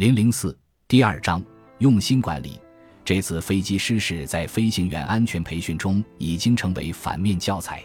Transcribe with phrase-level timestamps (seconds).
[0.00, 0.58] 零零四
[0.88, 1.44] 第二章
[1.76, 2.58] 用心管理。
[3.04, 7.84] 这次飞机失事在飞行员安全培训中已经成为反面教材。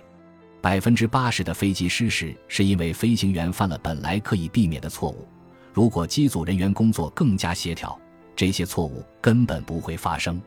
[0.62, 5.28] 百分之八十的飞机失事是因为飞行员犯了本来可以避免的错误。
[5.74, 8.00] 如果机组人员工作更加协调，
[8.34, 10.42] 这些错误根本不会发生。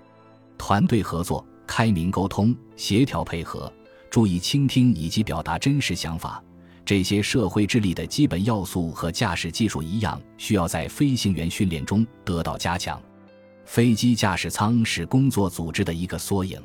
[0.56, 3.70] 团队合作、开明沟通、协调配合、
[4.08, 6.42] 注意倾听以及表达真实想法。
[6.88, 12.98] 这些社会智力的基本要素和驾驶技术一样，需要在飞行员训练中得到加强。
[13.66, 16.58] 飞机驾驶舱是工作组织的一个缩影。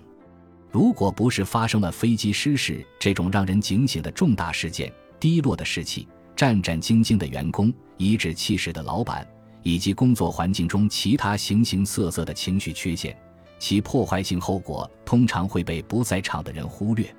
[0.71, 4.89] 如果不是发生了飞机失事这种让人警醒的重大事件，
[5.19, 9.27] 低落的士气、战战兢兢的员工、颐指气使的老板，
[9.61, 13.13] 以及工作环境中其他形形色色的情绪缺陷，
[13.59, 17.13] 其破坏性后果通常会被不在场的人忽略。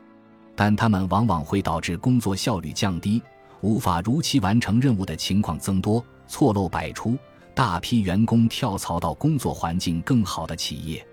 [0.56, 3.20] 但他们往往会导致工作效率降低，
[3.60, 7.16] 无法如期完成任务的情况增多，错漏百出，
[7.54, 11.04] 大批员工跳槽到工作环境更好的企业，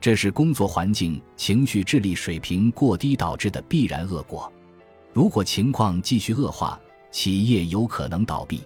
[0.00, 4.50] 这是工作环境情绪智力水平过低导致的必然恶果。
[5.12, 6.78] 如果情况继续恶化，
[7.10, 8.62] 企业有可能倒闭。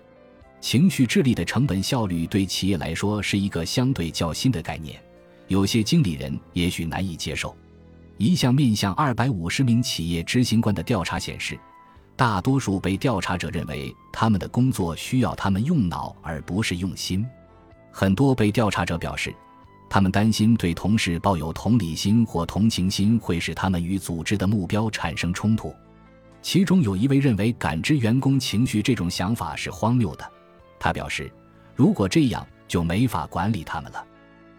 [0.61, 5.03] 情绪智力的成本效率对企业来说是一个相对较新的概念，
[5.48, 7.57] 有些经理人也许难以接受。
[8.18, 11.58] 一项面向二百五十名企业执行官的调查显示，
[12.14, 17.27] 大多数被调查者认为他们的工作需要他们用脑而不是用心。
[17.90, 19.34] 很多被调查者表示，
[19.90, 25.74] 他们担心对同事抱有同理心或同情心会使他们与组织的目标产生冲突。
[26.40, 30.33] 其中有一位认为感知员工情绪这种想法是荒谬的。
[30.78, 31.30] 他表示，
[31.74, 34.05] 如果这样就没法管理他们了。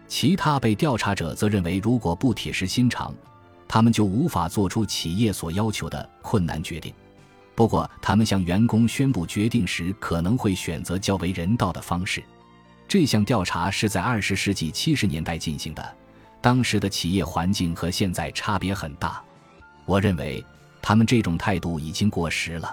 [0.06, 3.12] 其他被调查者则认为，如果不铁石心肠，
[3.74, 6.94] 他们就无法做出企业所要求的困难决定。
[7.56, 12.22] 不过，他们向员工宣布决定时，可能会选择较为人道的方式。
[12.86, 15.96] 这项调查是在二十世纪七十年代进行的，
[16.40, 19.20] 当时的企业环境和现在差别很大。
[19.86, 20.46] 我认为，
[20.80, 22.72] 他们这种态度已经过时了。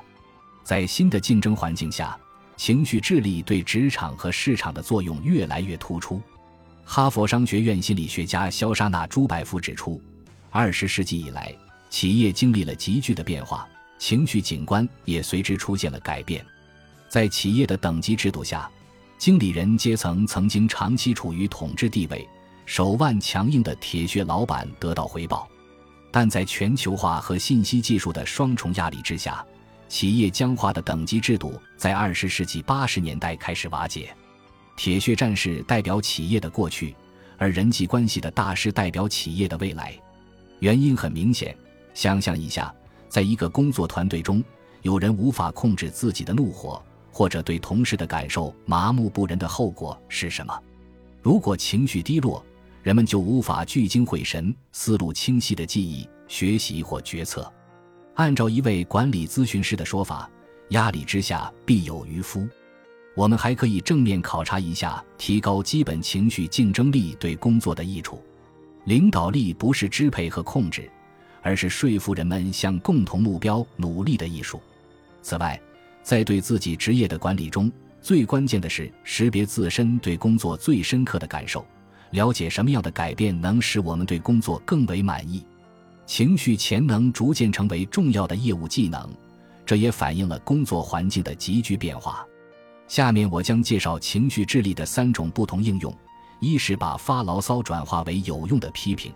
[0.63, 2.15] 在新的竞争环境下，
[2.57, 6.21] 情绪智力对职场和市场的作用越来越突出。
[6.85, 9.99] 哈佛商学院心理学家肖莎娜·朱百夫指出。
[10.53, 11.55] 二十世纪以来，
[11.89, 13.65] 企业经历了急剧的变化，
[13.97, 16.45] 情绪景观也随之出现了改变。
[17.07, 18.69] 在企业的等级制度下，
[19.17, 22.27] 经理人阶层曾经长期处于统治地位，
[22.65, 25.47] 手腕强硬的铁血老板得到回报。
[26.11, 29.45] 但在全球化和信息技术的双重压力之下，
[29.87, 34.13] 企业僵化的等级制度在二十世纪八十年代开始瓦解。
[34.75, 36.93] 铁血战士代表企业的过去，
[37.37, 39.97] 而人际关系的大师代表企业的未来。
[40.61, 41.57] 原因很明显，
[41.95, 42.71] 想象一下，
[43.09, 44.43] 在一个工作团队中，
[44.83, 46.79] 有人无法控制自己的怒火，
[47.11, 50.55] 或者对同事的感受麻木不仁的后果是什么？
[51.19, 52.45] 如果情绪低落，
[52.83, 57.51] 人们就无法聚精会神、思路清晰的记忆、学习或决策。
[58.13, 60.29] 按照一位管理咨询师的说法，
[60.69, 62.47] 压力之下必有渔夫。
[63.15, 68.23] 我们还可以正面考察一下提高基本情绪竞争力对工作的益处。
[68.85, 70.89] 领导力不是支配和控制，
[71.41, 74.61] 而是说服人们向共同目标努力的艺术。
[75.21, 75.59] 此外，
[76.01, 77.71] 在对自己职业的管理中，
[78.01, 81.65] 最关键的是识别自身对工作最深刻的感受，
[82.09, 85.45] 了解什么样的改变能使我们对工作更为满意。
[86.07, 89.07] 情绪潜能逐渐成为重要的业务技能，
[89.63, 92.25] 这也反映了工作环境的急剧变化。
[92.87, 95.95] 下面我将介绍情绪智力的三种不同应用。
[96.41, 99.13] 一是把发牢骚转化为有用的批评，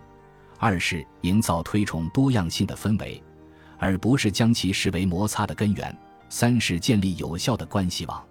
[0.58, 3.20] 二是营造推崇多样性的氛围，
[3.78, 5.94] 而不是将其视为摩擦的根源，
[6.28, 8.24] 三是建立有效的关系网。